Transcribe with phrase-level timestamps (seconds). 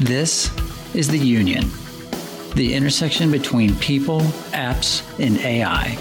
[0.00, 0.50] This
[0.94, 1.68] is the Union,
[2.54, 4.22] the intersection between people,
[4.52, 5.94] apps, and AI.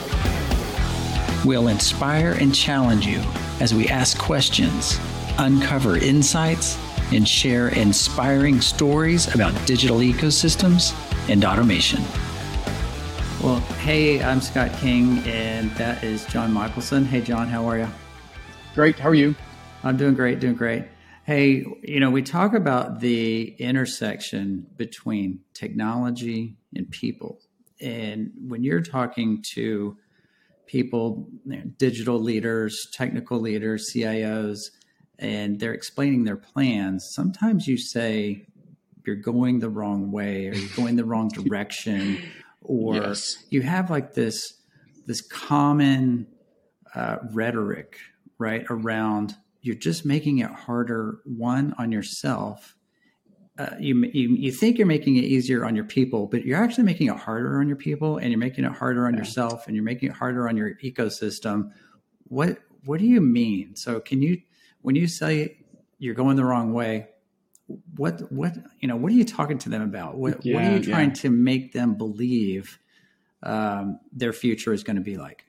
[1.44, 3.22] We'll inspire and challenge you
[3.60, 4.98] as we ask questions,
[5.38, 6.78] uncover insights,
[7.12, 10.96] and share inspiring stories about digital ecosystems
[11.30, 12.02] and automation.
[13.44, 17.06] Well, hey, I'm Scott King, and that is John Michelsen.
[17.06, 17.88] Hey, John, how are you?
[18.76, 18.98] Great.
[18.98, 19.36] How are you?
[19.84, 20.86] I'm doing great, doing great.
[21.30, 27.38] Hey, you know, we talk about the intersection between technology and people.
[27.80, 29.96] And when you're talking to
[30.66, 34.58] people, you know, digital leaders, technical leaders, CIOs,
[35.20, 38.48] and they're explaining their plans, sometimes you say
[39.06, 42.24] you're going the wrong way or you're going the wrong direction,
[42.64, 43.38] or yes.
[43.52, 44.56] you have like this
[45.06, 46.26] this common
[46.96, 48.00] uh, rhetoric
[48.40, 52.76] right around you're just making it harder one on yourself
[53.60, 56.86] uh, you, you you think you're making it easier on your people, but you're actually
[56.86, 59.20] making it harder on your people, and you're making it harder on yeah.
[59.20, 61.72] yourself, and you're making it harder on your ecosystem.
[62.24, 63.76] What what do you mean?
[63.76, 64.38] So can you
[64.82, 65.58] when you say
[65.98, 67.10] you're going the wrong way,
[67.98, 70.16] what what you know what are you talking to them about?
[70.16, 71.16] What yeah, what are you trying yeah.
[71.16, 72.80] to make them believe
[73.44, 75.44] um, their future is going to be like?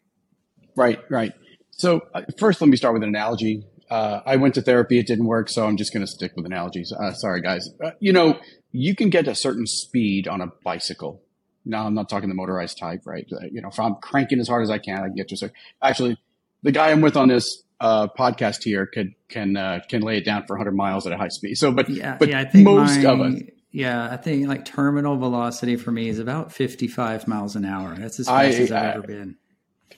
[0.75, 1.33] Right, right.
[1.71, 3.65] So uh, first, let me start with an analogy.
[3.91, 6.47] Uh, I went to therapy; it didn't work, so I'm just going to stick with
[6.47, 6.93] analogies.
[6.93, 7.69] Uh, sorry, guys.
[7.83, 8.39] Uh, you know,
[8.73, 11.23] you can get a certain speed on a bicycle.
[11.65, 13.27] Now, I'm not talking the motorized type, right?
[13.33, 15.37] Uh, you know, if I'm cranking as hard as I can, I can get to.
[15.37, 15.51] So,
[15.83, 16.17] actually,
[16.63, 20.25] the guy I'm with on this uh, podcast here could can uh, can lay it
[20.25, 21.57] down for 100 miles at a high speed.
[21.57, 23.35] So, but yeah, but yeah, I think most my, of us.
[23.73, 27.95] Yeah, I think like terminal velocity for me is about 55 miles an hour.
[27.95, 29.37] That's as fast I, as I've I, ever been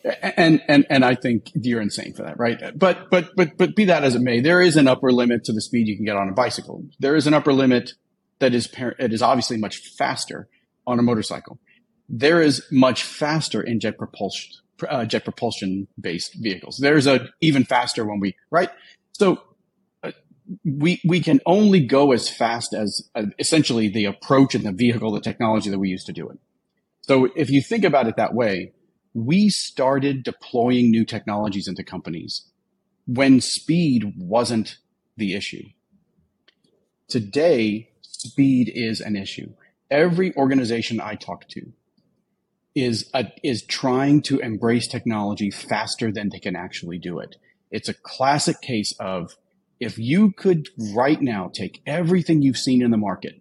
[0.05, 2.61] and and and I think you're insane for that, right?
[2.77, 5.53] But but but but be that as it may, there is an upper limit to
[5.53, 6.85] the speed you can get on a bicycle.
[6.99, 7.93] There is an upper limit
[8.41, 10.49] that is it is obviously much faster
[10.87, 11.59] on a motorcycle.
[12.09, 16.79] There is much faster in jet propulsion uh, jet propulsion based vehicles.
[16.79, 18.71] There's a even faster when we right.
[19.13, 19.43] So
[20.03, 20.13] uh,
[20.65, 25.13] we we can only go as fast as uh, essentially the approach and the vehicle,
[25.13, 26.39] the technology that we use to do it.
[27.03, 28.73] So if you think about it that way
[29.15, 32.47] we started deploying new technologies into companies
[33.07, 34.79] when speed wasn't
[35.17, 35.65] the issue.
[37.09, 39.53] Today, speed is an issue.
[39.91, 41.73] Every organization I talk to
[42.75, 47.37] is a, is trying to embrace technology faster than they can actually do it.
[47.71, 49.37] It's a classic case of
[49.79, 53.35] if you could right now take everything you've seen in the market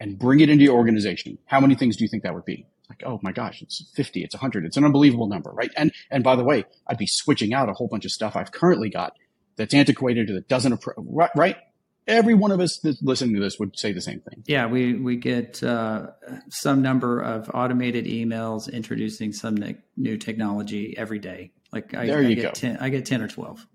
[0.00, 2.66] and bring it into your organization, how many things do you think that would be?
[2.88, 4.64] Like, oh my gosh, it's 50, it's 100.
[4.64, 5.70] It's an unbelievable number, right?
[5.76, 8.52] And, and by the way, I'd be switching out a whole bunch of stuff I've
[8.52, 9.12] currently got
[9.56, 11.56] that's antiquated or that doesn't, appro- right, right?
[12.06, 14.42] Every one of us that's listening to this would say the same thing.
[14.46, 16.06] Yeah, we, we get uh,
[16.48, 21.52] some number of automated emails introducing some ne- new technology every day.
[21.70, 22.50] Like I, there you I get go.
[22.52, 23.66] 10, I get 10 or 12.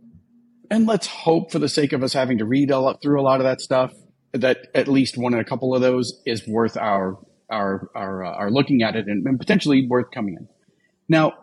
[0.71, 3.23] And let's hope for the sake of us having to read a lot, through a
[3.23, 3.93] lot of that stuff
[4.31, 8.31] that at least one in a couple of those is worth our are are uh,
[8.31, 10.47] are looking at it and, and potentially worth coming in.
[11.07, 11.33] Now,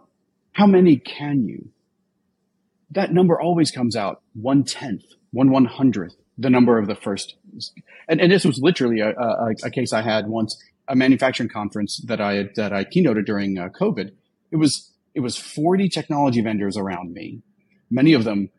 [0.53, 1.71] how many can you?
[2.93, 7.37] That number always comes out one tenth, one one hundredth the number of the first.
[8.09, 10.57] And, and this was literally a, a, a, case I had once,
[10.89, 14.11] a manufacturing conference that I that I keynoted during uh, COVID.
[14.51, 17.43] It was it was 40 technology vendors around me,
[17.91, 18.51] many of them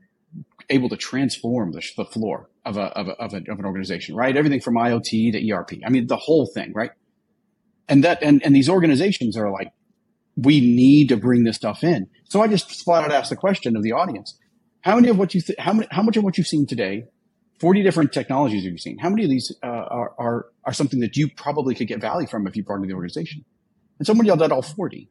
[0.70, 4.16] able to transform the, the floor of a, of, a, of, a, of an organization,
[4.16, 4.38] right?
[4.38, 5.72] Everything from IoT to ERP.
[5.86, 6.92] I mean, the whole thing, right?
[7.88, 9.72] And that and, and these organizations are like
[10.36, 12.08] we need to bring this stuff in.
[12.26, 14.38] So i just flat out asked the question of the audience
[14.82, 17.06] how many of what you th- how many how much of what you've seen today
[17.60, 18.98] 40 different technologies have you seen?
[18.98, 22.28] How many of these uh, are, are are something that you probably could get value
[22.28, 23.46] from if you partner the organization?
[24.00, 25.10] And someone yelled out all 40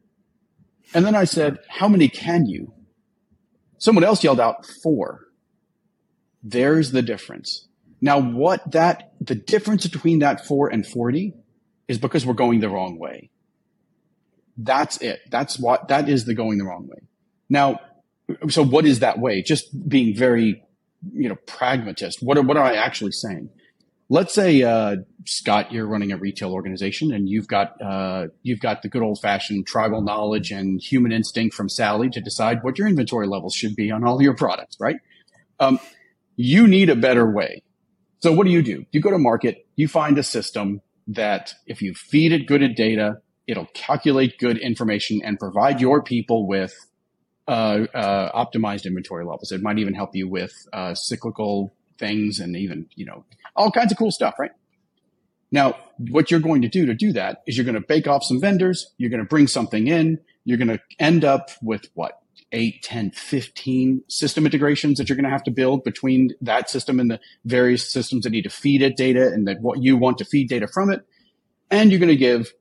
[0.93, 2.73] and then i said how many can you?
[3.77, 5.21] Someone else yelled out four.
[6.43, 7.67] There's the difference.
[8.01, 11.33] Now what that the difference between that four and 40
[11.91, 13.29] is because we're going the wrong way.
[14.57, 15.19] That's it.
[15.29, 17.03] That's what, that is the going the wrong way.
[17.49, 17.79] Now,
[18.49, 19.41] so what is that way?
[19.41, 20.63] Just being very,
[21.13, 22.19] you know, pragmatist.
[22.21, 23.49] What, what am I actually saying?
[24.09, 28.81] Let's say, uh, Scott, you're running a retail organization and you've got, uh, you've got
[28.81, 32.87] the good old fashioned tribal knowledge and human instinct from Sally to decide what your
[32.87, 34.97] inventory levels should be on all your products, right?
[35.59, 35.79] Um,
[36.35, 37.63] you need a better way.
[38.19, 38.85] So what do you do?
[38.91, 40.81] You go to market, you find a system
[41.13, 43.17] that if you feed it good data,
[43.47, 46.73] it'll calculate good information and provide your people with
[47.47, 49.51] uh, uh, optimized inventory levels.
[49.51, 53.25] It might even help you with uh, cyclical things and even you know
[53.55, 54.51] all kinds of cool stuff, right?
[55.51, 55.75] Now,
[56.09, 58.39] what you're going to do to do that is you're going to bake off some
[58.39, 58.93] vendors.
[58.97, 60.19] You're going to bring something in.
[60.45, 62.20] You're going to end up with what?
[62.51, 66.99] 8, 10, 15 system integrations that you're going to have to build between that system
[66.99, 70.17] and the various systems that need to feed it data and that what you want
[70.17, 71.05] to feed data from it.
[71.69, 72.51] And you're going to give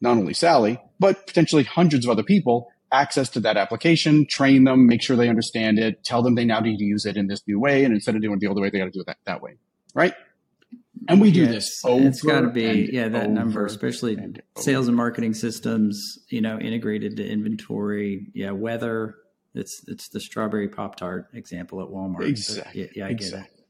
[0.00, 4.86] not only Sally, but potentially hundreds of other people access to that application, train them,
[4.86, 7.42] make sure they understand it, tell them they now need to use it in this
[7.46, 7.84] new way.
[7.84, 9.42] And instead of doing it the old way, they got to do it that, that
[9.42, 9.56] way.
[9.94, 10.14] Right.
[11.08, 11.80] And we do yes, this.
[11.84, 16.58] it's got to be, yeah, that number, especially and sales and marketing systems, you know,
[16.58, 18.28] integrated to inventory.
[18.34, 18.52] Yeah.
[18.52, 19.16] Weather.
[19.54, 22.26] It's, it's the strawberry pop tart example at Walmart.
[22.26, 22.82] Exactly.
[22.82, 23.40] yeah, yeah, I exactly.
[23.40, 23.66] get it.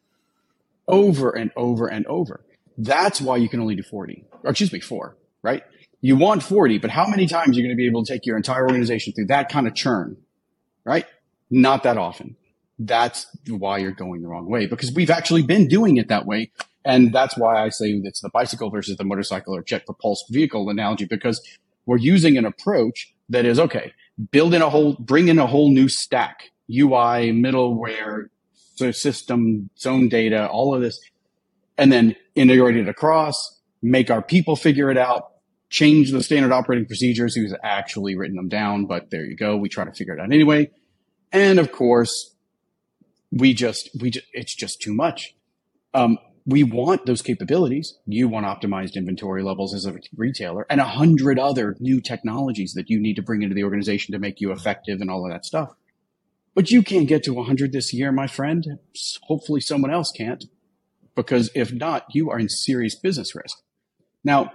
[0.86, 2.44] Over and over and over.
[2.78, 5.62] That's why you can only do 40 or excuse me, four, right?
[6.00, 8.26] You want 40, but how many times are you going to be able to take
[8.26, 10.18] your entire organization through that kind of churn?
[10.84, 11.06] Right?
[11.50, 12.36] Not that often.
[12.78, 16.50] That's why you're going the wrong way because we've actually been doing it that way.
[16.84, 20.68] And that's why I say it's the bicycle versus the motorcycle or jet propulsed vehicle
[20.68, 21.40] analogy because
[21.86, 23.92] we're using an approach that is okay,
[24.30, 28.28] build in a whole, bring in a whole new stack, UI, middleware,
[28.74, 30.98] so system, zone data, all of this,
[31.78, 33.34] and then integrate it across,
[33.82, 35.32] make our people figure it out,
[35.70, 37.34] change the standard operating procedures.
[37.34, 39.56] Who's actually written them down, but there you go.
[39.56, 40.70] We try to figure it out anyway.
[41.32, 42.34] And of course,
[43.32, 45.34] we just, we just, it's just too much.
[45.92, 47.98] Um, we want those capabilities.
[48.06, 52.90] You want optimized inventory levels as a retailer and a hundred other new technologies that
[52.90, 55.46] you need to bring into the organization to make you effective and all of that
[55.46, 55.74] stuff.
[56.54, 58.78] But you can't get to 100 this year, my friend.
[59.22, 60.44] Hopefully someone else can't
[61.14, 63.58] because if not, you are in serious business risk.
[64.22, 64.52] Now,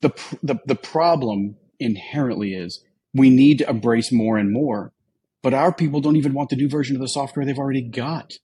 [0.00, 0.10] the,
[0.42, 2.82] the, the problem inherently is
[3.14, 4.92] we need to embrace more and more,
[5.42, 8.34] but our people don't even want the new version of the software they've already got.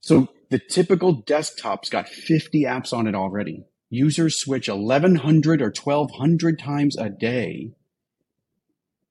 [0.00, 3.64] So the typical desktop's got 50 apps on it already.
[3.90, 7.72] Users switch 1100 or 1200 times a day.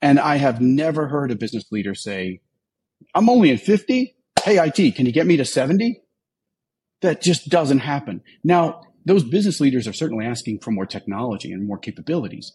[0.01, 2.41] And I have never heard a business leader say,
[3.15, 4.15] I'm only in 50.
[4.43, 6.01] Hey, IT, can you get me to 70?
[7.01, 8.21] That just doesn't happen.
[8.43, 12.53] Now, those business leaders are certainly asking for more technology and more capabilities.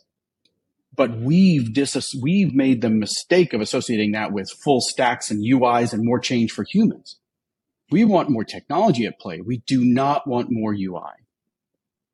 [0.94, 5.92] But we've dis- we've made the mistake of associating that with full stacks and UIs
[5.92, 7.18] and more change for humans.
[7.90, 9.40] We want more technology at play.
[9.40, 11.12] We do not want more UI.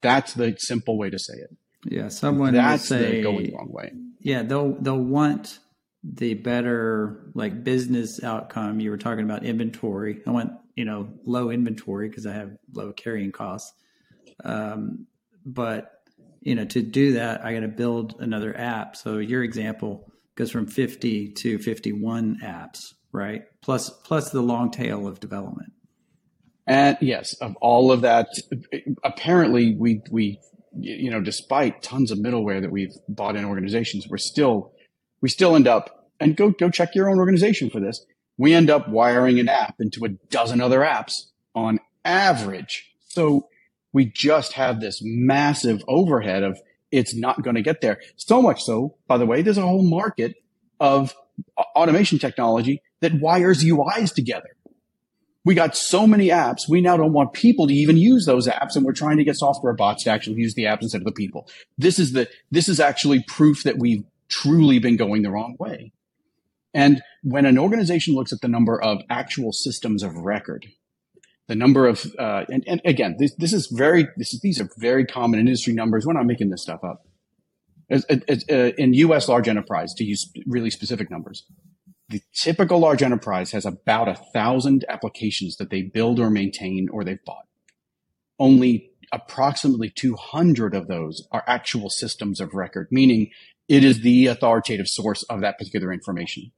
[0.02, 1.56] That's the simple way to say it.
[1.86, 3.92] Yeah, someone that's say, going the wrong way.
[4.20, 5.58] Yeah, they'll they'll want
[6.02, 8.80] the better like business outcome.
[8.80, 10.20] You were talking about inventory.
[10.26, 13.72] I want you know low inventory because I have low carrying costs.
[14.44, 15.06] Um,
[15.44, 15.90] but
[16.40, 18.96] you know, to do that, I got to build another app.
[18.96, 23.44] So your example goes from 50 to 51 apps, right?
[23.62, 25.72] Plus, plus the long tail of development.
[26.66, 28.26] And yes, of all of that,
[29.04, 30.40] apparently we, we,
[30.78, 34.72] you know, despite tons of middleware that we've bought in organizations, we're still,
[35.20, 38.04] we still end up and go, go check your own organization for this.
[38.36, 41.12] We end up wiring an app into a dozen other apps
[41.54, 42.92] on average.
[43.08, 43.48] So
[43.92, 46.58] we just have this massive overhead of
[46.90, 48.00] it's not going to get there.
[48.16, 50.34] So much so, by the way, there's a whole market
[50.80, 51.14] of
[51.58, 54.50] automation technology that wires UIs together.
[55.44, 56.68] We got so many apps.
[56.68, 58.76] We now don't want people to even use those apps.
[58.76, 61.12] And we're trying to get software bots to actually use the apps instead of the
[61.12, 61.48] people.
[61.76, 65.92] This is the, this is actually proof that we've truly been going the wrong way.
[66.72, 70.66] And when an organization looks at the number of actual systems of record,
[71.46, 74.68] the number of uh, and, and again this, this is very this is, these are
[74.78, 77.06] very common industry numbers we're not making this stuff up
[77.90, 81.44] as, as, uh, in us large enterprise to use really specific numbers
[82.08, 87.04] the typical large enterprise has about a thousand applications that they build or maintain or
[87.04, 87.46] they've bought
[88.38, 93.30] only approximately 200 of those are actual systems of record meaning
[93.68, 96.50] it is the authoritative source of that particular information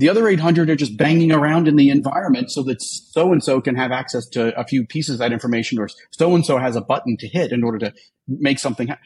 [0.00, 3.60] the other 800 are just banging around in the environment so that so and so
[3.60, 6.74] can have access to a few pieces of that information, or so and so has
[6.74, 7.92] a button to hit in order to
[8.26, 9.04] make something happen.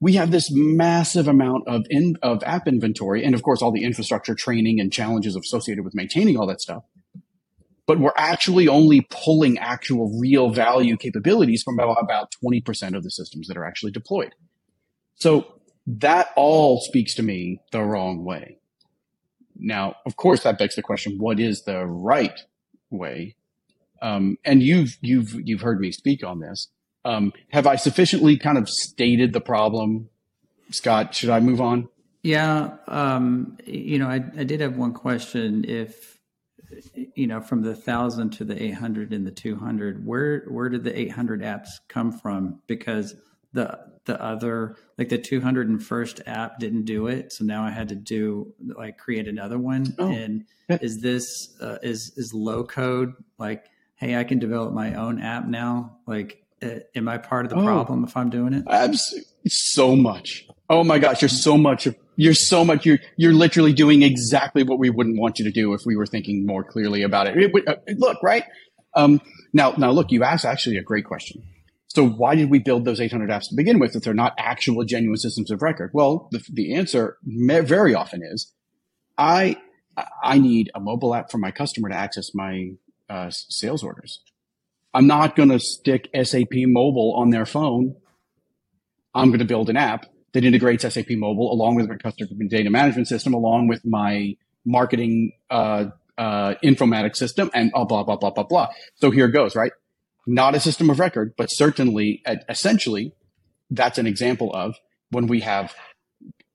[0.00, 3.84] We have this massive amount of in, of app inventory, and of course, all the
[3.84, 6.84] infrastructure training and challenges associated with maintaining all that stuff.
[7.86, 13.10] But we're actually only pulling actual real value capabilities from about, about 20% of the
[13.10, 14.34] systems that are actually deployed.
[15.14, 15.46] So
[15.86, 18.58] that all speaks to me the wrong way.
[19.58, 22.38] Now, of course, that begs the question: What is the right
[22.90, 23.36] way?
[24.02, 26.68] Um, and you've you've you've heard me speak on this.
[27.06, 30.08] Um, have I sufficiently kind of stated the problem,
[30.70, 31.14] Scott?
[31.14, 31.88] Should I move on?
[32.22, 35.64] Yeah, um, you know, I, I did have one question.
[35.64, 36.16] If
[37.14, 40.98] you know, from the thousand to the 800 and the 200, where, where did the
[40.98, 42.60] 800 apps come from?
[42.66, 43.14] Because
[43.52, 47.32] the, the other, like the 201st app didn't do it.
[47.32, 49.94] So now I had to do like create another one.
[49.98, 54.94] Oh, and is this, uh, is, is low code like, Hey, I can develop my
[54.94, 55.98] own app now.
[56.06, 56.44] Like,
[56.94, 58.64] am I part of the oh, problem if I'm doing it?
[58.68, 59.28] Absolutely.
[59.48, 60.46] So much.
[60.68, 64.78] Oh my gosh, you're so much you're so much you're you're literally doing exactly what
[64.78, 67.36] we wouldn't want you to do if we were thinking more clearly about it.
[67.36, 68.44] it, uh, look, right?
[68.94, 69.20] Um,
[69.52, 71.42] now, now look, you asked actually a great question.
[71.88, 74.84] So why did we build those 800 apps to begin with if they're not actual
[74.84, 75.90] genuine systems of record?
[75.94, 78.52] Well, the, the answer very often is
[79.16, 79.56] I
[80.22, 82.72] I need a mobile app for my customer to access my
[83.08, 84.20] uh, sales orders.
[84.96, 87.96] I'm not going to stick SAP mobile on their phone.
[89.14, 92.70] I'm going to build an app that integrates SAP Mobile along with my customer data
[92.70, 95.86] management system, along with my marketing uh,
[96.16, 98.68] uh, informatics system, and blah blah blah blah blah blah.
[98.94, 99.72] So here goes, right?
[100.26, 103.12] Not a system of record, but certainly, essentially,
[103.70, 104.76] that's an example of
[105.10, 105.74] when we have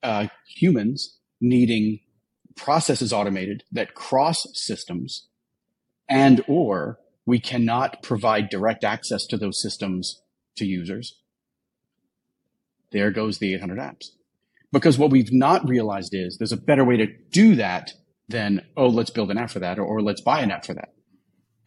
[0.01, 1.99] uh, humans needing
[2.55, 5.27] processes automated that cross systems,
[6.09, 10.21] and or we cannot provide direct access to those systems
[10.55, 11.21] to users
[12.91, 14.07] there goes the 800 apps.
[14.71, 17.93] Because what we've not realized is there's a better way to do that
[18.29, 20.73] than, oh, let's build an app for that or, or let's buy an app for
[20.73, 20.93] that.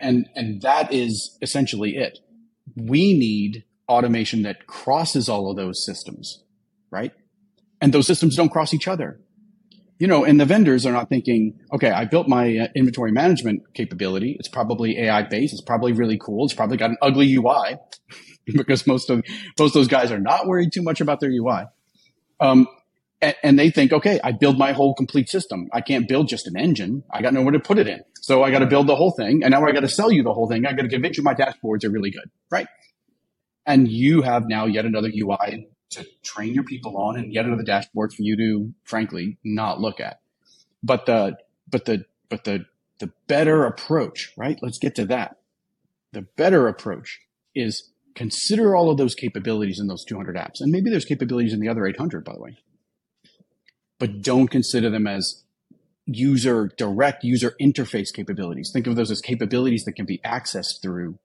[0.00, 2.18] And, and that is essentially it.
[2.76, 6.42] We need automation that crosses all of those systems,
[6.90, 7.12] right?
[7.80, 9.20] And those systems don't cross each other.
[10.04, 13.72] You know, and the vendors are not thinking, okay, I built my uh, inventory management
[13.72, 14.36] capability.
[14.38, 15.54] It's probably AI based.
[15.54, 16.44] It's probably really cool.
[16.44, 17.78] It's probably got an ugly UI.
[18.44, 19.24] because most of
[19.58, 21.64] most of those guys are not worried too much about their UI.
[22.38, 22.68] Um,
[23.22, 25.70] and, and, they think, okay, I build my whole complete system.
[25.72, 27.02] I can't build just an engine.
[27.10, 28.02] I got nowhere to put it in.
[28.20, 29.42] So I got to build the whole thing.
[29.42, 30.66] And now I got to sell you the whole thing.
[30.66, 32.66] I got to convince you my dashboards are really good, right?
[33.64, 37.62] And you have now yet another UI to train your people on and yet another
[37.62, 40.20] dashboard for you to, frankly, not look at.
[40.82, 41.36] But the,
[41.68, 42.66] but the, but the,
[42.98, 44.58] the better approach, right?
[44.62, 45.38] Let's get to that.
[46.12, 47.20] The better approach
[47.54, 50.60] is consider all of those capabilities in those 200 apps.
[50.60, 52.58] And maybe there's capabilities in the other 800, by the way.
[53.98, 55.44] But don't consider them as
[56.06, 58.70] user direct user interface capabilities.
[58.72, 61.18] Think of those as capabilities that can be accessed through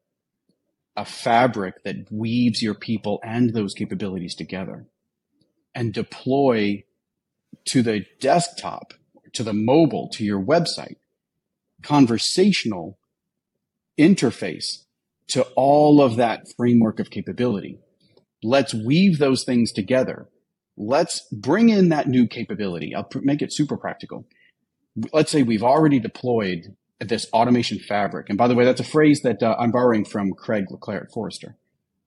[0.95, 4.87] a fabric that weaves your people and those capabilities together
[5.73, 6.83] and deploy
[7.65, 8.93] to the desktop,
[9.33, 10.95] to the mobile, to your website,
[11.83, 12.97] conversational
[13.99, 14.85] interface
[15.29, 17.79] to all of that framework of capability.
[18.41, 20.27] Let's weave those things together.
[20.75, 22.95] Let's bring in that new capability.
[22.95, 24.25] I'll make it super practical.
[25.13, 28.29] Let's say we've already deployed this automation fabric.
[28.29, 31.03] And by the way, that's a phrase that uh, I'm borrowing from Craig Le Clair
[31.03, 31.55] at Forrester.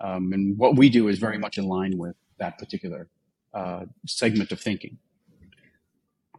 [0.01, 3.09] Um, and what we do is very much in line with that particular
[3.55, 4.99] uh, segment of thinking.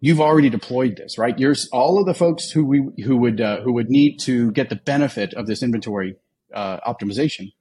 [0.02, 1.38] You've already deployed this, right?
[1.40, 4.70] You're all of the folks who we who would uh, who would need to get
[4.70, 6.18] the benefit of this inventory
[6.54, 7.54] uh, optimization,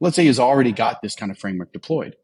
[0.00, 2.16] let's say has already got this kind of framework deployed,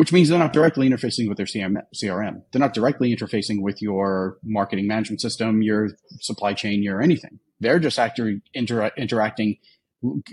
[0.00, 2.42] which means they're not directly interfacing with their CRM.
[2.50, 5.90] They're not directly interfacing with your marketing management system, your
[6.20, 7.38] supply chain, your anything.
[7.60, 9.58] They're just actually inter- interacting.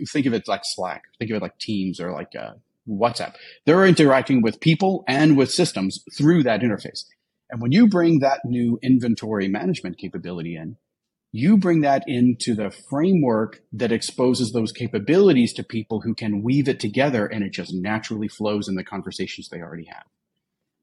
[0.07, 1.03] Think of it like Slack.
[1.19, 2.53] Think of it like Teams or like uh,
[2.88, 3.36] WhatsApp.
[3.65, 7.03] They're interacting with people and with systems through that interface.
[7.50, 10.77] And when you bring that new inventory management capability in,
[11.38, 16.67] you bring that into the framework that exposes those capabilities to people who can weave
[16.67, 20.06] it together and it just naturally flows in the conversations they already have.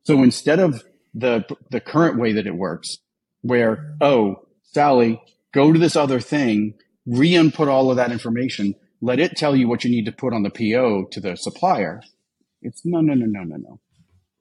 [0.05, 2.99] So instead of the, the current way that it works,
[3.41, 5.21] where, oh, Sally,
[5.53, 9.83] go to this other thing, re-input all of that information, let it tell you what
[9.83, 12.01] you need to put on the PO to the supplier.
[12.63, 13.81] It's no, no, no, no, no, no.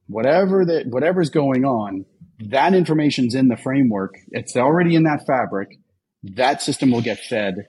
[0.05, 2.05] Whatever that, whatever's going on,
[2.51, 4.13] that information's in the framework.
[4.29, 5.79] It's already in that fabric
[6.23, 7.67] that system will get fed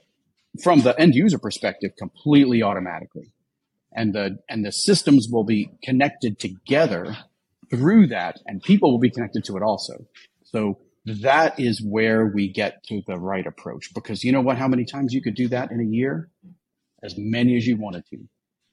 [0.63, 3.31] from the end user perspective completely automatically.
[3.93, 7.17] And the, and the systems will be connected together
[7.69, 10.05] through that and people will be connected to it also.
[10.43, 14.57] So that is where we get to the right approach because you know what?
[14.57, 16.29] How many times you could do that in a year?
[17.03, 18.27] As many as you wanted to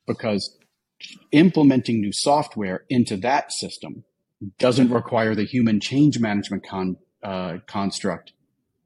[0.07, 0.57] because
[1.33, 4.05] implementing new software into that system
[4.59, 8.33] doesn't require the human change management con, uh, construct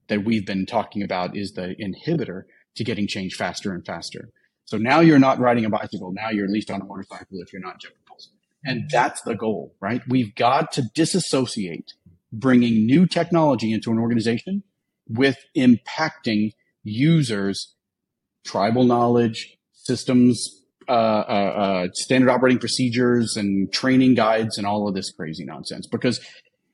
[0.08, 2.42] that we've been talking about is the inhibitor
[2.76, 4.30] to getting change faster and faster.
[4.64, 6.12] So now you're not riding a bicycle.
[6.12, 8.30] Now you're at least on a motorcycle if you're not jumping poles.
[8.64, 10.02] And that's the goal, right?
[10.08, 11.92] We've got to disassociate
[12.32, 14.64] bringing new technology into an organization
[15.08, 17.74] with impacting users
[18.46, 24.94] tribal knowledge, systems, uh, uh, uh, standard operating procedures, and training guides, and all of
[24.94, 25.86] this crazy nonsense.
[25.86, 26.20] Because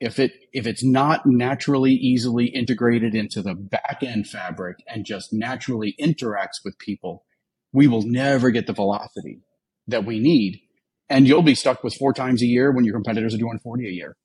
[0.02, 5.32] if it if it's not naturally easily integrated into the back end fabric and just
[5.32, 7.25] naturally interacts with people,
[7.73, 9.42] we will never get the velocity
[9.87, 10.61] that we need.
[11.09, 13.87] And you'll be stuck with four times a year when your competitors are doing 40
[13.87, 14.16] a year.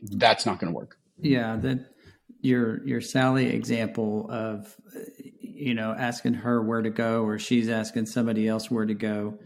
[0.00, 0.96] That's not going to work.
[1.18, 1.90] Yeah, that
[2.40, 4.74] your your Sally example of
[5.38, 9.38] you know asking her where to go or she's asking somebody else where to go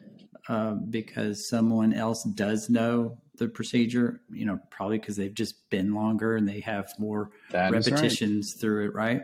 [0.48, 4.20] uh, because someone else does know the procedure.
[4.30, 8.60] You know, probably because they've just been longer and they have more that repetitions right.
[8.60, 9.22] through it, right?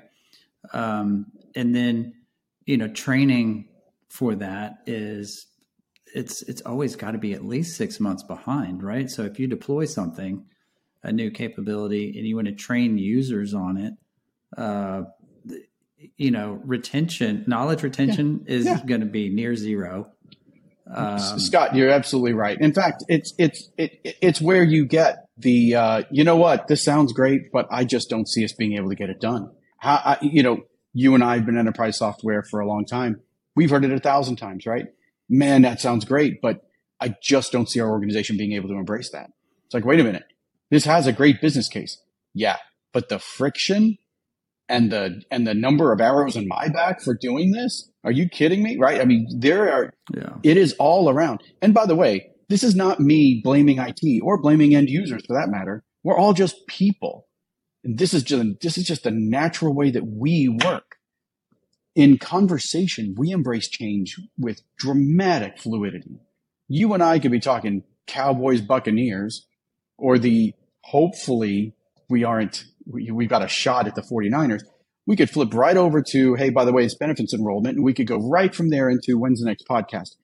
[0.73, 2.15] Um, and then
[2.67, 3.69] you know, training
[4.09, 5.47] for that is
[6.15, 9.09] it's it's always got to be at least six months behind, right?
[9.11, 10.45] So if you deploy something
[11.03, 13.95] a new capability and you want to train users on it,
[14.57, 15.03] uh,
[16.17, 18.55] you know, retention, knowledge retention yeah.
[18.55, 18.81] is yeah.
[18.85, 20.11] going to be near zero.
[20.93, 22.59] Um, Scott, you're absolutely right.
[22.61, 26.85] In fact, it's it's it, it's where you get the uh, you know what this
[26.85, 29.51] sounds great, but I just don't see us being able to get it done.
[29.79, 33.21] How I, you know you and I have been enterprise software for a long time.
[33.55, 34.87] We've heard it a thousand times, right?
[35.29, 36.63] Man, that sounds great, but
[37.01, 39.31] I just don't see our organization being able to embrace that.
[39.65, 40.25] It's like, wait a minute,
[40.71, 42.03] this has a great business case.
[42.35, 42.57] Yeah.
[42.93, 43.99] But the friction
[44.71, 48.29] and the, and the number of arrows in my back for doing this, are you
[48.29, 48.79] kidding me?
[48.79, 49.01] Right.
[49.01, 50.37] I mean, there are, yeah.
[50.43, 51.43] it is all around.
[51.61, 55.35] And by the way, this is not me blaming IT or blaming end users for
[55.35, 55.85] that matter.
[56.03, 57.27] We're all just people.
[57.85, 60.97] And this is just, this is just the natural way that we work.
[61.95, 66.21] In conversation, we embrace change with dramatic fluidity.
[66.69, 69.47] You and I could be talking Cowboys, Buccaneers,
[69.99, 71.75] or the hopefully
[72.09, 74.63] we aren't, we, we've got a shot at the 49ers.
[75.07, 77.77] We could flip right over to, hey, by the way, it's benefits enrollment.
[77.77, 80.17] And we could go right from there into when's the next podcast.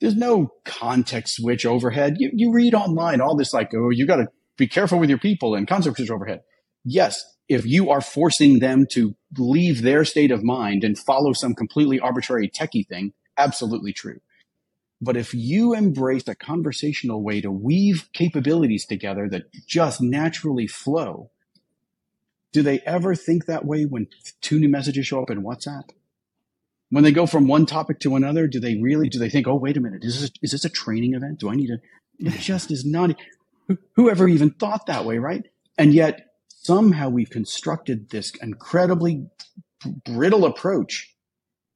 [0.00, 2.16] There's no context switch overhead.
[2.18, 4.26] You, you read online all this like, oh, you got to
[4.58, 6.40] be careful with your people and context switch overhead.
[6.84, 11.54] Yes, if you are forcing them to leave their state of mind and follow some
[11.54, 14.20] completely arbitrary techie thing, absolutely true.
[15.02, 21.31] But if you embrace a conversational way to weave capabilities together that just naturally flow,
[22.52, 24.08] do they ever think that way when
[24.40, 25.90] two new messages show up in WhatsApp?
[26.90, 29.54] When they go from one topic to another, do they really, do they think, oh,
[29.54, 31.40] wait a minute, is this, is this a training event?
[31.40, 31.78] Do I need to,
[32.18, 33.16] it just is not,
[33.96, 35.46] whoever even thought that way, right?
[35.78, 39.26] And yet somehow we've constructed this incredibly
[40.04, 41.14] brittle approach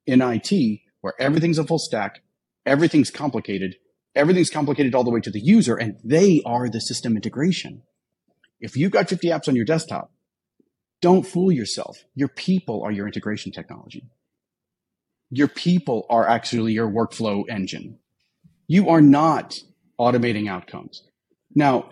[0.06, 2.20] in IT where everything's a full stack
[2.66, 3.76] Everything's complicated.
[4.16, 7.82] Everything's complicated all the way to the user, and they are the system integration.
[8.60, 10.10] If you've got 50 apps on your desktop,
[11.00, 12.04] don't fool yourself.
[12.14, 14.08] Your people are your integration technology.
[15.30, 17.98] Your people are actually your workflow engine.
[18.68, 19.58] You are not
[20.00, 21.02] automating outcomes.
[21.54, 21.90] Now,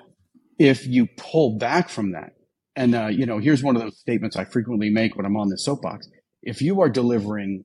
[0.59, 2.35] if you pull back from that,
[2.77, 5.49] and uh, you know, here's one of those statements I frequently make when I'm on
[5.49, 6.09] the soapbox.
[6.43, 7.65] If you are delivering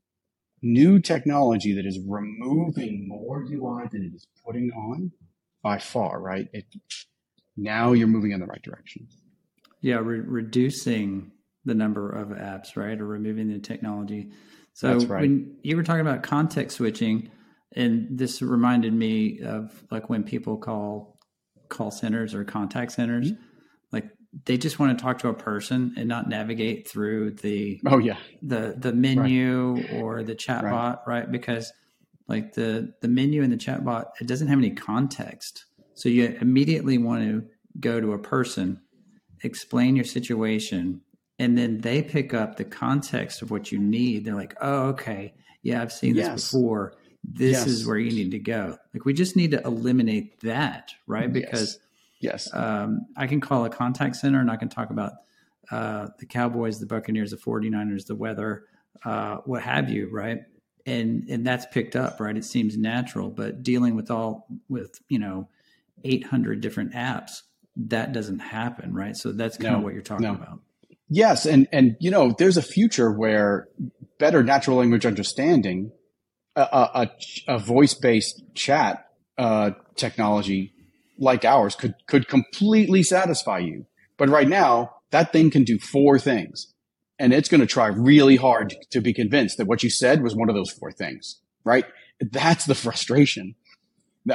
[0.61, 5.11] new technology that is removing more UI than it is putting on
[5.63, 6.47] by far, right?
[6.53, 6.65] It,
[7.55, 9.07] now you're moving in the right direction.
[9.81, 11.31] Yeah, re- reducing
[11.65, 14.31] the number of apps, right, or removing the technology.
[14.73, 15.21] So right.
[15.21, 17.29] when you were talking about context switching,
[17.75, 21.17] and this reminded me of like when people call
[21.69, 23.41] call centers or contact centers, mm-hmm.
[23.91, 24.09] like
[24.45, 28.17] they just want to talk to a person and not navigate through the oh yeah
[28.41, 29.93] the the menu right.
[29.93, 31.07] or the chatbot right.
[31.07, 31.71] right because
[32.27, 35.65] like the the menu and the chatbot it doesn't have any context
[35.95, 37.43] so you immediately want to
[37.79, 38.79] go to a person
[39.43, 41.01] explain your situation
[41.37, 45.33] and then they pick up the context of what you need they're like oh okay
[45.63, 46.27] yeah i've seen yes.
[46.27, 47.67] this before this yes.
[47.67, 51.75] is where you need to go like we just need to eliminate that right because
[51.75, 51.79] yes
[52.19, 52.53] Yes.
[52.53, 55.13] Um, I can call a contact center and I can talk about
[55.71, 58.65] uh, the Cowboys, the Buccaneers, the 49ers, the weather,
[59.05, 60.39] uh, what have you, right?
[60.85, 62.35] And and that's picked up, right?
[62.35, 65.47] It seems natural, but dealing with all with you know
[66.03, 67.41] 800 different apps,
[67.87, 69.15] that doesn't happen, right?
[69.15, 70.33] So that's kind no, of what you're talking no.
[70.33, 70.59] about.
[71.09, 73.67] Yes, and and you know, there's a future where
[74.19, 75.91] better natural language understanding,
[76.55, 77.11] a, a,
[77.47, 80.73] a voice based chat uh, technology
[81.17, 83.85] like ours could could completely satisfy you.
[84.17, 86.73] But right now, that thing can do four things.
[87.17, 90.35] And it's going to try really hard to be convinced that what you said was
[90.35, 91.85] one of those four things, right?
[92.21, 93.55] That's the frustration.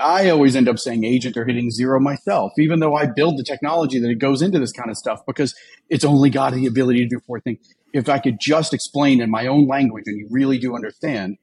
[0.00, 3.44] I always end up saying agent or hitting zero myself, even though I build the
[3.44, 5.54] technology that it goes into this kind of stuff because
[5.90, 7.58] it's only got the ability to do four things.
[7.92, 11.36] if I could just explain in my own language and you really do understand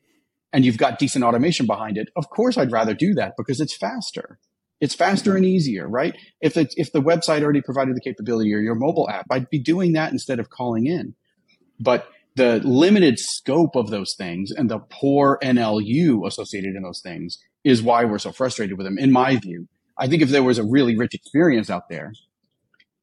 [0.51, 3.77] and you've got decent automation behind it, of course I'd rather do that because it's
[3.77, 4.39] faster.
[4.81, 6.15] It's faster and easier, right?
[6.41, 9.59] If it's, if the website already provided the capability or your mobile app, I'd be
[9.59, 11.13] doing that instead of calling in.
[11.79, 17.37] But the limited scope of those things and the poor NLU associated in those things
[17.63, 19.67] is why we're so frustrated with them, in my view.
[19.97, 22.13] I think if there was a really rich experience out there,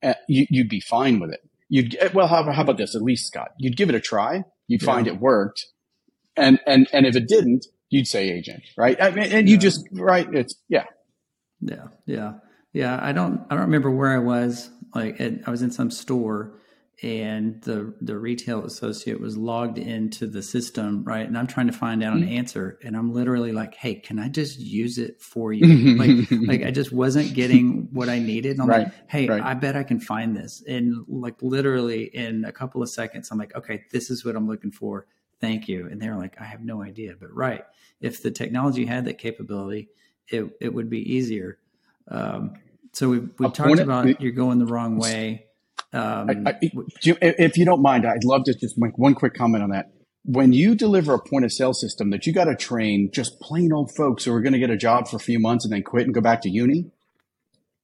[0.03, 1.41] uh, you, would be fine with it.
[1.69, 2.95] You'd eh, well, how, how, about this?
[2.95, 4.45] At least Scott, you'd give it a try.
[4.67, 4.87] You'd yeah.
[4.87, 5.67] find it worked,
[6.37, 9.01] and and and if it didn't, you'd say agent, right?
[9.01, 9.53] I mean, and yeah.
[9.53, 10.27] you just right.
[10.33, 10.85] It's yeah,
[11.61, 12.35] yeah, yeah,
[12.73, 12.99] yeah.
[13.01, 14.71] I don't I don't remember where I was.
[14.95, 16.59] Like it, I was in some store
[17.01, 21.27] and the the retail associate was logged into the system right?
[21.27, 22.33] And i'm trying to find out an mm-hmm.
[22.37, 25.97] answer and i'm literally like hey can i just use it for you?
[25.99, 28.85] Like like i just wasn't getting what i needed and i'm right.
[28.85, 29.43] like hey right.
[29.43, 30.63] i bet i can find this.
[30.67, 34.49] And like literally in a couple of seconds i'm like okay this is what i'm
[34.49, 35.07] looking for.
[35.41, 35.87] Thank you.
[35.89, 37.15] And they're like i have no idea.
[37.19, 37.65] But right
[38.01, 39.89] if the technology had that capability
[40.29, 41.59] it, it would be easier.
[42.09, 42.55] Um,
[42.93, 45.48] so we we talked about you're going the wrong way
[45.93, 49.63] um, I, I, if you don't mind, I'd love to just make one quick comment
[49.63, 49.91] on that.
[50.25, 53.73] When you deliver a point of sale system that you got to train just plain
[53.73, 55.83] old folks who are going to get a job for a few months and then
[55.83, 56.91] quit and go back to uni,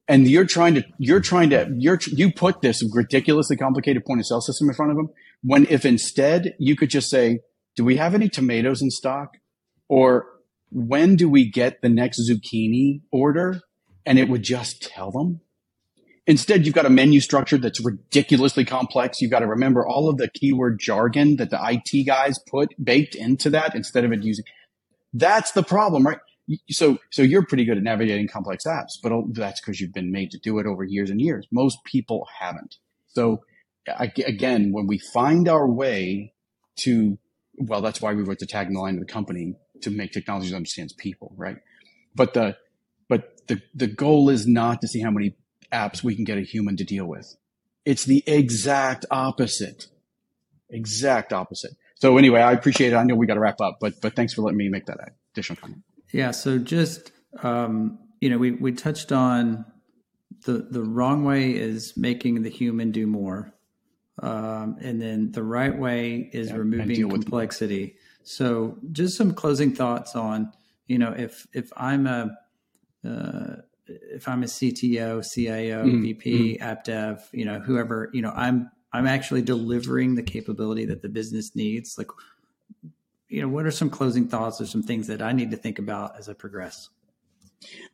[0.06, 4.26] and you're trying to you're trying to you're you put this ridiculously complicated point of
[4.26, 5.08] sale system in front of them
[5.42, 7.40] when if instead you could just say,
[7.76, 9.38] "Do we have any tomatoes in stock?"
[9.88, 10.26] or
[10.70, 13.60] "When do we get the next zucchini order?"
[14.06, 15.40] and it would just tell them
[16.26, 19.20] Instead, you've got a menu structure that's ridiculously complex.
[19.20, 23.14] You've got to remember all of the keyword jargon that the IT guys put baked
[23.14, 24.44] into that instead of it using.
[25.12, 26.18] That's the problem, right?
[26.70, 30.30] So, so you're pretty good at navigating complex apps, but that's because you've been made
[30.30, 31.46] to do it over years and years.
[31.52, 32.76] Most people haven't.
[33.08, 33.42] So
[33.86, 36.32] again, when we find our way
[36.76, 37.18] to,
[37.56, 40.92] well, that's why we wrote the tagline of the company to make technology that understands
[40.94, 41.58] people, right?
[42.14, 42.56] But the,
[43.08, 45.36] but the, the goal is not to see how many
[45.74, 47.36] apps we can get a human to deal with.
[47.84, 49.88] It's the exact opposite.
[50.70, 51.72] Exact opposite.
[51.96, 52.96] So anyway, I appreciate it.
[52.96, 54.98] I know we got to wrap up, but but thanks for letting me make that
[55.32, 55.82] additional comment.
[56.12, 56.30] Yeah.
[56.30, 59.64] So just um, you know, we we touched on
[60.44, 63.54] the the wrong way is making the human do more,
[64.22, 67.96] um, and then the right way is yeah, removing complexity.
[68.22, 70.52] So just some closing thoughts on
[70.86, 72.36] you know if if I'm a
[73.06, 76.02] uh, if I'm a CTO, CIO, mm-hmm.
[76.02, 76.62] VP, mm-hmm.
[76.62, 81.08] app dev, you know, whoever, you know, I'm I'm actually delivering the capability that the
[81.08, 81.98] business needs.
[81.98, 82.08] Like,
[83.28, 85.78] you know, what are some closing thoughts or some things that I need to think
[85.78, 86.88] about as I progress?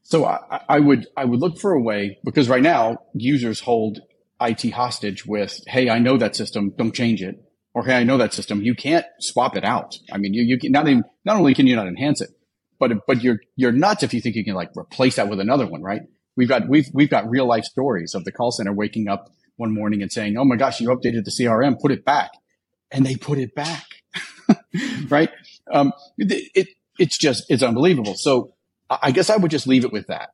[0.02, 4.00] So I, I would I would look for a way because right now users hold
[4.40, 7.36] IT hostage with, hey, I know that system, don't change it,
[7.74, 9.96] or hey, I know that system, you can't swap it out.
[10.12, 12.30] I mean, you you can, not even not only can you not enhance it,
[12.80, 15.66] but but you're you're nuts if you think you can like replace that with another
[15.66, 16.00] one, right?
[16.36, 19.72] We've got we've we've got real life stories of the call center waking up one
[19.72, 22.30] morning and saying, "Oh my gosh, you updated the CRM, put it back,"
[22.90, 23.84] and they put it back,
[25.08, 25.30] right?
[25.70, 28.14] Um, it, it it's just it's unbelievable.
[28.16, 28.54] So
[28.88, 30.30] I guess I would just leave it with that.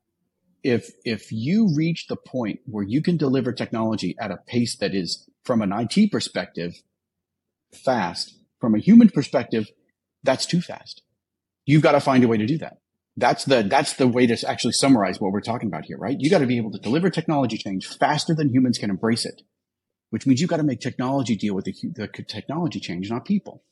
[0.62, 4.94] If if you reach the point where you can deliver technology at a pace that
[4.94, 6.74] is, from an IT perspective,
[7.74, 9.68] fast, from a human perspective,
[10.22, 11.02] that's too fast
[11.66, 12.78] you've got to find a way to do that.
[13.18, 16.16] That's the, that's the way to actually summarize what we're talking about here, right?
[16.18, 19.42] You got to be able to deliver technology change faster than humans can embrace it,
[20.10, 23.62] which means you've got to make technology deal with the, the technology change, not people.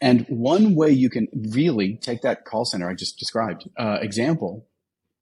[0.00, 4.66] And one way you can really take that call center I just described uh, example,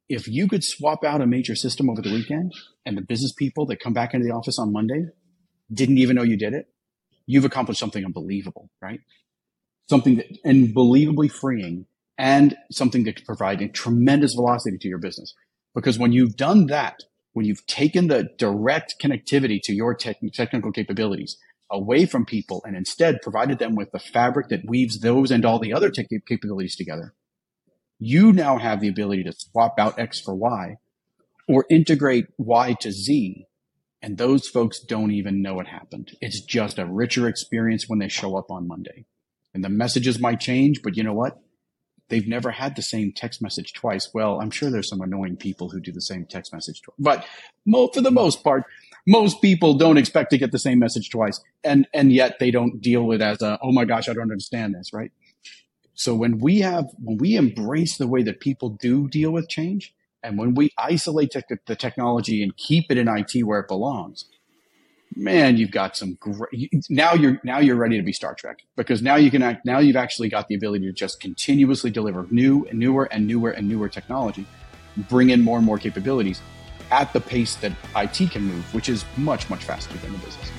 [0.09, 2.53] if you could swap out a major system over the weekend
[2.85, 5.05] and the business people that come back into the office on Monday
[5.73, 6.67] didn't even know you did it,
[7.27, 9.01] you've accomplished something unbelievable, right?
[9.91, 11.85] Something that unbelievably freeing
[12.17, 15.35] and something that can provide a tremendous velocity to your business.
[15.75, 17.01] Because when you've done that,
[17.33, 21.37] when you've taken the direct connectivity to your te- technical capabilities
[21.71, 25.59] away from people and instead provided them with the fabric that weaves those and all
[25.59, 27.15] the other tech capabilities together,
[27.99, 30.77] you now have the ability to swap out X for Y
[31.49, 33.45] or integrate Y to Z.
[34.03, 36.13] And those folks don't even know it happened.
[36.21, 39.05] It's just a richer experience when they show up on Monday
[39.55, 41.41] and the messages might change, but you know what?
[42.09, 44.11] They've never had the same text message twice.
[44.13, 47.25] Well, I'm sure there's some annoying people who do the same text message twice, but
[47.95, 48.65] for the most part,
[49.07, 52.81] most people don't expect to get the same message twice, and and yet they don't
[52.81, 55.13] deal with it as a oh my gosh, I don't understand this, right?
[55.95, 59.95] So when we have when we embrace the way that people do deal with change,
[60.23, 64.27] and when we isolate te- the technology and keep it in IT where it belongs,
[65.17, 66.73] man, you've got some great.
[66.89, 69.65] Now you're now you're ready to be Star Trek because now you can act.
[69.65, 73.51] Now you've actually got the ability to just continuously deliver new and newer and newer
[73.51, 74.47] and newer technology,
[75.09, 76.41] bring in more and more capabilities
[76.91, 80.51] at the pace that IT can move, which is much much faster than the business.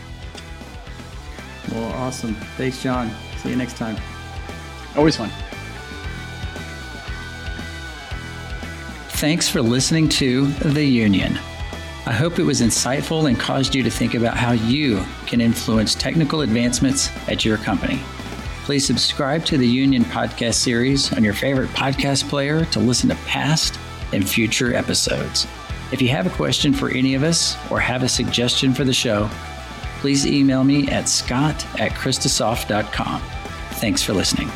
[1.71, 2.35] Well, awesome.
[2.57, 3.11] Thanks, John.
[3.37, 3.97] See you next time.
[4.95, 5.29] Always fun.
[9.21, 11.37] Thanks for listening to The Union.
[12.11, 15.95] I hope it was insightful and caused you to think about how you can influence
[15.95, 18.01] technical advancements at your company.
[18.65, 23.15] Please subscribe to the Union podcast series on your favorite podcast player to listen to
[23.27, 23.79] past
[24.11, 25.47] and future episodes.
[25.93, 28.91] If you have a question for any of us or have a suggestion for the
[28.91, 29.29] show,
[30.01, 33.21] please email me at scott at kristasoft.com.
[33.75, 34.51] Thanks for listening.